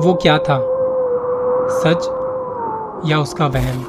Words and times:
वो 0.00 0.14
क्या 0.14 0.38
था? 0.38 0.58
सच 1.70 2.06
या 3.10 3.18
उसका 3.18 3.46
वहम 3.46 3.82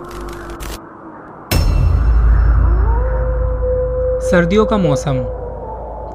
सर्दियों 4.22 4.66
का 4.66 4.78
मौसम 4.78 5.24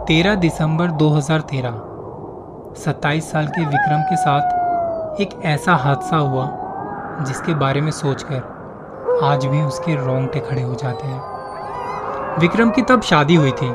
13 0.05 0.35
दिसंबर 0.35 0.91
2013 0.91 1.71
27 2.77 3.31
साल 3.33 3.47
के 3.47 3.65
विक्रम 3.65 4.03
के 4.03 4.17
साथ 4.17 5.21
एक 5.21 5.31
ऐसा 5.45 5.75
हादसा 5.75 6.17
हुआ, 6.17 6.49
जिसके 7.25 7.55
बारे 7.55 7.81
में 7.81 7.91
सोचकर 7.91 9.21
आज 9.23 9.47
भी 9.47 9.63
उसके 9.63 9.95
रोंगटे 10.07 10.41
खड़े 10.41 10.63
हो 10.63 10.75
जाते 10.75 11.07
हैं। 11.07 12.39
विक्रम 12.39 12.71
की 12.71 12.83
तब 12.83 13.03
शादी 13.03 13.35
हुई 13.35 13.53
थी, 13.53 13.73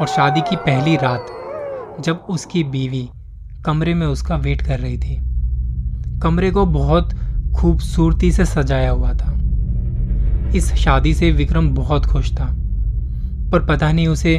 और 0.00 0.06
शादी 0.06 0.40
की 0.40 0.56
पहली 0.56 0.96
रात 0.96 1.26
जब 2.00 2.26
उसकी 2.30 2.64
बीवी 2.64 3.10
कमरे 3.64 3.94
में 3.94 4.06
उसका 4.06 4.36
वेट 4.36 4.62
कर 4.62 4.78
रही 4.80 4.98
थी। 4.98 5.16
कमरे 6.20 6.50
को 6.50 6.64
बहुत 6.66 7.12
खूबसूरती 7.56 8.30
से 8.32 8.44
सजाया 8.44 8.90
हुआ 8.90 9.12
था। 9.12 9.32
इस 10.56 10.72
शादी 10.74 11.14
से 11.14 11.30
विक्रम 11.30 11.68
बहुत 11.68 12.06
खुश 12.06 12.32
था, 12.32 12.46
पर 13.52 13.66
पता 13.66 13.92
नहीं 13.92 14.06
उसे 14.08 14.38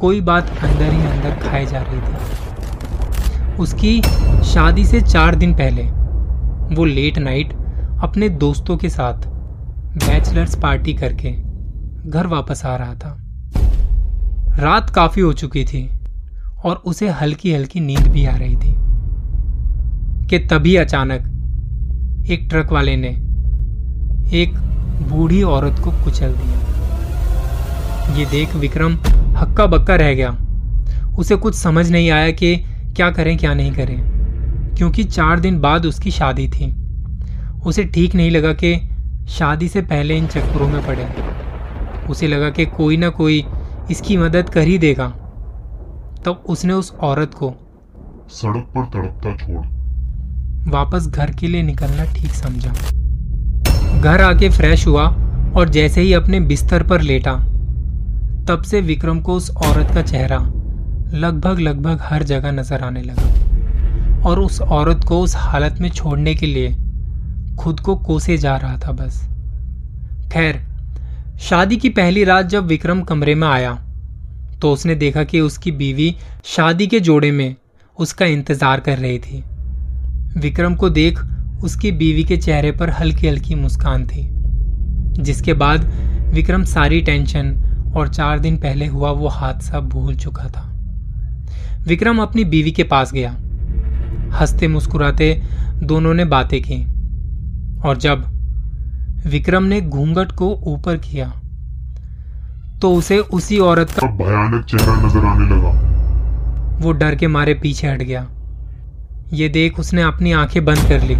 कोई 0.00 0.20
बात 0.20 0.50
अंदर 0.62 0.92
ही 0.92 1.00
अंदर 1.00 1.36
खाई 1.40 1.66
जा 1.66 1.82
रही 1.82 2.00
थी। 2.00 3.56
उसकी 3.56 4.00
शादी 4.44 4.84
से 4.84 5.00
चार 5.00 5.34
दिन 5.34 5.54
पहले, 5.54 5.82
वो 6.74 6.84
लेट 6.84 7.18
नाइट 7.18 7.52
अपने 8.02 8.28
दोस्तों 8.28 8.76
के 8.76 8.88
साथ 8.88 9.26
बैचलर्स 9.96 10.58
पार्टी 10.58 10.94
करके 10.94 11.30
घर 12.10 12.26
वापस 12.26 12.64
आ 12.64 12.76
रहा 12.76 12.94
था। 12.94 13.16
रात 14.58 14.90
काफ़ी 14.90 15.22
हो 15.22 15.32
चुकी 15.32 15.64
थी 15.64 15.88
और 16.64 16.82
उसे 16.86 17.08
हल्की 17.10 17.52
हल्की 17.54 17.80
नींद 17.80 18.06
भी 18.08 18.24
आ 18.24 18.36
रही 18.36 18.56
थी 18.56 18.74
कि 20.28 20.38
तभी 20.50 20.76
अचानक 20.76 22.26
एक 22.30 22.46
ट्रक 22.50 22.72
वाले 22.72 22.96
ने 22.96 23.08
एक 24.36 24.54
बूढ़ी 25.08 25.42
औरत 25.42 25.78
को 25.78 25.90
कुचल 26.04 26.32
दिया। 26.32 28.16
ये 28.16 28.24
देख 28.26 28.54
विक्रम 28.54 28.94
हक्का 29.36 29.66
बक्का 29.66 29.96
रह 29.96 30.14
गया। 30.14 30.36
उसे 31.18 31.36
कुछ 31.36 31.54
समझ 31.54 31.90
नहीं 31.90 32.10
आया 32.10 32.30
कि 32.30 32.56
क्या 32.96 33.10
करें, 33.10 33.36
क्या 33.38 33.54
नहीं 33.54 33.72
करें, 33.72 34.74
क्योंकि 34.76 35.04
चार 35.04 35.40
दिन 35.40 35.60
बाद 35.60 35.86
उसकी 35.86 36.10
शादी 36.10 36.48
थी। 36.48 36.72
उसे 37.66 37.84
ठीक 37.84 38.14
नहीं 38.14 38.30
लगा 38.30 38.52
कि 38.52 38.76
शादी 39.28 39.68
से 39.68 39.82
पहले 39.82 40.16
इन 40.16 40.26
चक्करों 40.26 40.68
में 40.68 40.86
पड़े। 40.86 41.06
उसे 42.08 42.28
लगा 42.28 42.50
कि 42.50 42.66
कोई 42.66 42.96
ना 42.96 43.08
कोई 43.08 43.44
इसकी 43.90 44.16
मदद 44.16 44.48
कर 44.48 44.60
ही 44.60 44.78
देगा। 44.78 45.12
तब 46.26 46.44
उसने 46.48 46.72
उस 46.72 46.92
औरत 47.02 47.34
को 47.34 47.54
सड़क 48.30 48.66
पर 48.76 48.84
तड़पता 48.84 49.36
छोड़। 49.36 49.66
वापस 50.70 51.06
घर 51.06 51.30
के 51.30 51.46
लिए 51.46 51.62
निकलना 51.62 52.04
ठीक 52.14 52.30
समझा। 52.30 52.70
घर 54.00 54.20
आके 54.22 54.48
फ्रेश 54.50 54.86
हुआ 54.86 55.04
और 55.56 55.68
जैसे 55.68 56.00
ही 56.00 56.12
अपने 56.12 56.40
बिस्तर 56.40 56.82
पर 56.82 57.00
लेटा 57.00 57.34
तब 58.48 58.62
से 58.62 58.80
विक्रम 58.80 59.20
को 59.20 59.34
उस 59.34 59.50
औरत 59.50 59.94
का 59.94 60.02
चेहरा 60.02 60.38
लगभग 61.14 61.58
लगभग 61.60 61.98
हर 62.02 62.22
जगह 62.22 62.52
नज़र 62.52 62.80
आने 62.80 63.02
लगा 63.02 64.28
और 64.28 64.38
उस 64.38 64.60
औरत 64.60 65.04
को 65.04 65.20
उस 65.20 65.36
हालत 65.36 65.80
में 65.80 65.88
छोड़ने 65.90 66.34
के 66.34 66.46
लिए 66.46 66.74
खुद 67.56 67.80
को 67.80 67.96
कोसे 67.96 68.36
जा 68.38 68.56
रहा 68.56 68.78
था 68.78 68.92
बस। 68.92 69.22
खैर 70.32 70.60
शादी 71.40 71.76
की 71.76 71.88
पहली 71.88 72.24
रात 72.24 72.46
जब 72.46 72.66
विक्रम 72.66 73.02
कमरे 73.02 73.34
में 73.34 73.48
आया 73.48 73.78
तो 74.64 74.72
उसने 74.72 74.94
देखा 74.94 75.22
कि 75.24 75.40
उसकी 75.40 75.70
बीवी 75.70 76.14
शादी 76.44 76.86
के 76.86 77.00
जोड़े 77.00 77.30
में 77.30 77.54
उसका 77.98 78.26
इंतज़ार 78.26 78.80
कर 78.80 78.98
रही 78.98 79.18
थी। 79.18 79.42
विक्रम 80.40 80.74
को 80.74 80.88
देख 80.90 81.18
उसकी 81.64 81.92
बीवी 81.92 82.24
के 82.24 82.36
चेहरे 82.36 82.70
पर 82.72 82.90
हल्की 82.90 83.26
हल्की 83.28 83.54
मुस्कान 83.54 84.06
थी, 84.06 84.26
जिसके 85.22 85.52
बाद 85.52 85.84
विक्रम 86.34 86.64
सारी 86.64 87.00
टेंशन 87.00 87.54
और 87.96 88.08
चार 88.08 88.38
दिन 88.38 88.56
पहले 88.56 88.86
हुआ 88.86 89.10
वो 89.10 89.28
हादसा 89.28 89.80
भूल 89.80 90.16
चुका 90.16 90.48
था। 90.48 90.66
विक्रम 91.86 92.22
अपनी 92.22 92.44
बीवी 92.44 92.72
के 92.72 92.84
पास 92.84 93.12
गया। 93.12 93.30
हँसते 94.32 94.68
मुस्कुराते 94.68 95.32
दोनों 95.82 96.14
ने 96.14 96.24
बातें 96.24 96.60
की 96.62 96.84
और 97.80 97.96
जब 97.96 98.26
विक्रम 99.26 99.64
ने 99.64 99.80
घूंघट 99.80 100.32
को 100.32 100.54
ऊपर 100.66 100.96
किया 100.96 101.32
तो 102.80 102.92
उसे 102.94 103.18
उसी 103.18 103.58
औरत 103.58 103.90
का 103.90 104.06
भयानक 104.16 104.64
चेहरा 104.64 104.94
नज़र 104.96 105.24
आने 105.26 105.44
लगा। 105.46 105.70
वो 106.78 106.92
डर 106.92 107.14
के 107.14 107.26
मारे 107.26 107.54
पीछे 107.54 107.86
हट 107.88 108.02
गया। 108.02 108.26
ये 109.32 109.48
देख 109.48 109.78
उसने 109.80 110.02
अपनी 110.02 110.32
आँखें 110.32 110.64
बंद 110.64 110.88
कर 110.88 111.02
ली 111.02 111.14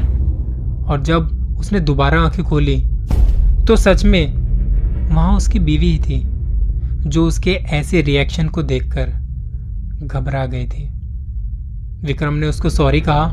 और 0.85 1.03
जब 1.03 1.57
उसने 1.59 1.81
दोबारा 1.81 2.21
आँखें 2.21 2.45
खोली 2.45 2.77
तो 3.67 3.77
सच 3.77 4.05
में 4.05 4.35
वहाँ 5.07 5.37
उसकी 5.37 5.59
बीवी 5.59 5.91
ही 5.93 5.99
थी 5.99 6.23
जो 7.09 7.27
उसके 7.27 7.51
ऐसे 7.51 8.03
रिएक्शन 8.03 8.49
को 8.49 8.63
देखकर 8.63 9.11
घबरा 10.03 10.45
गई 10.47 10.67
थी। 10.67 10.89
विक्रम 12.05 12.35
ने 12.35 12.47
उसको 12.47 12.71
सॉरी 12.71 13.01
कहा 13.01 13.25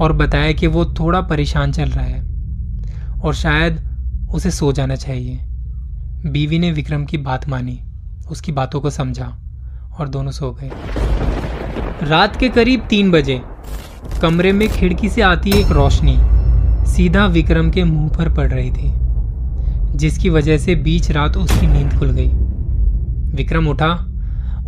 और 0.00 0.12
बताया 0.12 0.52
कि 0.52 0.66
वो 0.66 0.84
थोड़ा 0.98 1.20
परेशान 1.20 1.72
चल 1.72 1.90
रहा 1.90 2.04
है 2.04 2.20
और 3.20 3.34
शायद 3.34 3.80
उसे 4.34 4.50
सो 4.50 4.72
जाना 4.72 4.96
चाहिए। 4.96 5.40
बीवी 6.24 6.58
ने 6.58 6.70
विक्रम 6.72 7.04
की 7.04 7.18
बात 7.18 7.48
मानी, 7.48 7.78
उसकी 8.30 8.52
बातों 8.52 8.80
को 8.80 8.90
समझा 8.90 9.26
और 10.00 10.08
दोनों 10.08 10.30
सो 10.30 10.50
गए। 10.52 10.70
रात 12.08 12.36
के 12.36 12.48
करीब 12.48 12.80
तीन 12.80 13.10
बजे 13.10 13.40
कमरे 14.22 14.52
में 14.52 14.68
खिड़की 14.68 15.08
से 15.08 15.22
आती 15.22 15.50
एक 15.60 15.70
रोशनी 15.70 16.16
सीधा 16.86 17.26
विक्रम 17.26 17.70
के 17.70 17.84
मुँह 17.84 18.08
पर 18.08 18.32
पड़ 18.34 18.48
रही 18.48 18.70
थी, 18.70 18.92
जिसकी 19.96 20.30
वजह 20.30 20.58
से 20.58 20.74
बीच 20.74 21.10
रात 21.10 21.36
उसकी 21.36 21.66
नींद 21.66 21.98
खुल 21.98 22.10
गई। 22.10 22.28
विक्रम 23.36 23.68
उठा, 23.68 23.92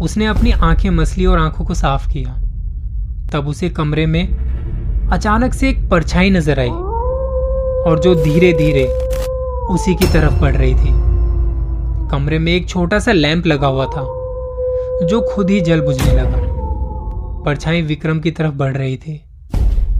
उसने 0.00 0.26
अपनी 0.26 0.50
आँखें 0.50 0.90
मसली 0.90 1.26
और 1.26 1.38
आँखों 1.38 1.64
को 1.64 1.74
साफ़ 1.74 2.10
किया। 2.12 2.34
तब 3.32 3.48
उसे 3.48 3.70
कमरे 3.70 4.06
में 4.06 5.08
अचानक 5.12 5.54
से 5.54 5.68
एक 5.68 5.88
परछाई 5.90 6.30
नज़र 6.30 6.60
आई 6.60 6.68
और 6.68 8.00
जो 8.04 8.14
धीरे 8.14 8.52
धीरे 8.52 8.86
उसी 9.70 9.94
की 9.94 10.12
तरफ़ 10.12 10.40
बढ़ 10.40 10.56
रही 10.56 10.74
थी। 10.74 11.13
कमरे 12.10 12.38
में 12.38 12.52
एक 12.52 12.68
छोटा 12.68 12.98
सा 12.98 13.12
लैंप 13.12 13.46
लगा 13.46 13.66
हुआ 13.66 13.86
था 13.86 14.02
जो 15.06 15.20
खुद 15.28 15.50
ही 15.50 15.60
जल 15.60 15.80
बुझने 15.80 16.12
लगा। 16.12 16.38
परछाई 17.44 17.82
विक्रम 17.82 18.20
की 18.20 18.30
तरफ़ 18.30 18.54
बढ़ 18.54 18.76
रही 18.76 18.96
थी। 18.96 19.20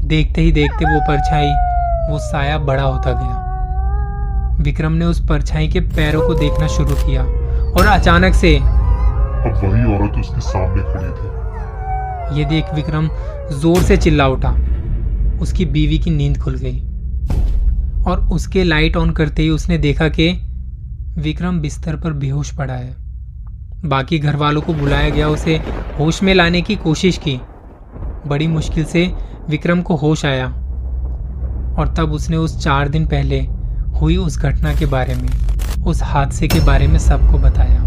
देखते 0.06 0.40
ही 0.40 0.52
देखते 0.52 0.84
वो 0.84 1.00
परछाई 1.08 1.50
वो 2.10 2.18
साया 2.20 2.58
बड़ा 2.60 2.82
होता 2.82 3.12
गया। 3.12 4.62
विक्रम 4.62 4.92
ने 4.92 5.04
उस 5.04 5.20
परछाई 5.28 5.68
के 5.68 5.80
पैरों 5.80 6.26
को 6.26 6.34
देखना 6.34 6.66
शुरू 6.66 6.94
किया 6.96 7.22
और 7.22 7.86
अचानक 7.88 8.34
से 8.34 8.56
अब 8.56 9.60
वही 9.64 9.84
औरत 9.94 10.18
उसके 10.18 10.40
सामने 10.40 10.82
खड़ी 10.92 11.10
थी। 11.10 12.38
ये 12.38 12.44
देख 12.44 12.74
विक्रम 12.74 13.08
ज़ोर 13.52 13.82
से 13.82 13.96
चिल्ला 13.96 14.28
उठा। 14.28 14.50
उसकी 15.42 15.64
बीवी 15.66 15.98
की 15.98 16.10
नींद 16.10 16.38
खुल 16.38 16.54
गई 16.56 16.80
और 18.04 18.28
उसके 18.32 18.64
लाइट 18.64 18.96
ऑन 18.96 19.10
करते 19.10 19.42
ही 19.42 19.50
उसने 19.50 19.78
देखा 19.78 20.08
कि 20.08 20.32
विक्रम 21.18 21.60
बिस्तर 21.60 21.96
पर 21.96 22.12
बेहोश 22.12 22.50
पड़ा 22.50 22.74
है। 22.74 22.96
बाकी 23.84 24.18
घर 24.18 24.36
वालों 24.36 24.62
को 24.62 24.74
बुलाया 24.74 25.08
गया, 25.08 25.28
उसे 25.28 25.56
होश 25.98 26.22
में 26.22 26.34
लाने 26.34 26.62
की 26.62 26.76
कोशिश 26.76 27.18
की। 27.18 27.40
बड़ी 28.26 28.46
मुश्किल 28.46 28.84
से 28.84 29.12
विक्रम 29.50 29.82
को 29.82 29.96
होश 29.96 30.24
आया। 30.24 30.46
और 31.78 31.94
तब 31.96 32.12
उसने 32.12 32.36
उस 32.36 32.64
चार 32.64 32.88
दिन 32.88 33.06
पहले 33.06 33.40
हुई 34.00 34.16
उस 34.16 34.38
घटना 34.38 34.74
के 34.74 34.86
बारे 34.86 35.14
में, 35.14 35.28
उस 35.84 36.02
हादसे 36.02 36.48
के 36.48 36.60
बारे 36.60 36.86
में 36.86 36.98
सबको 36.98 37.38
बताया। 37.38 37.80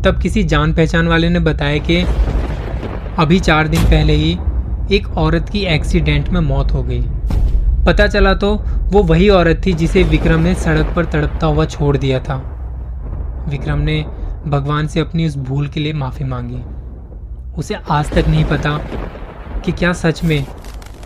तब 0.00 0.18
किसी 0.22 0.44
जान 0.44 0.74
पहचान 0.74 1.08
वाले 1.08 1.28
ने 1.28 1.38
बताया 1.38 1.78
कि 1.78 1.96
अभी 3.18 3.40
चार 3.40 3.68
दिन 3.68 3.82
पहले 3.84 4.12
ही 4.12 4.38
एक 4.92 5.08
औरत 5.18 5.48
की 5.48 5.58
एक्सीडेंट 5.58 6.28
में 6.28 6.40
मौत 6.40 6.72
हो 6.72 6.82
गई। 6.82 7.02
पता 7.86 8.06
चला 8.06 8.34
तो 8.34 8.54
वो 8.92 9.02
वही 9.02 9.28
औरत 9.28 9.62
थी 9.66 9.72
जिसे 9.72 10.02
विक्रम 10.02 10.40
ने 10.40 10.54
सड़क 10.54 10.92
पर 10.96 11.04
तड़पता 11.04 11.46
हुआ 11.46 11.64
छोड़ 11.64 11.96
दिया 11.96 12.18
था। 12.20 12.34
विक्रम 13.48 13.78
ने 13.78 14.04
भगवान 14.46 14.86
से 14.86 15.00
अपनी 15.00 15.26
उस 15.26 15.36
भूल 15.38 15.68
के 15.68 15.80
लिए 15.80 15.92
माफ़ी 15.92 16.24
मांगी। 16.24 16.60
उसे 17.58 17.74
आज 17.90 18.12
तक 18.12 18.28
नहीं 18.28 18.44
पता 18.44 18.78
कि 19.64 19.72
क्या 19.72 19.92
सच 19.92 20.24
में 20.24 20.46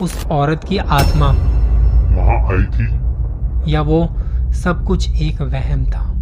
उस 0.02 0.26
औरत 0.26 0.64
की 0.64 0.78
आत्मा 0.78 1.26
वहाँ 1.26 2.52
आई 2.52 2.64
थी। 2.64 3.72
या 3.72 3.80
वो 3.80 4.06
सब 4.52 4.84
कुछ 4.84 5.10
एक 5.10 5.42
वहम 5.42 5.84
था। 5.84 6.15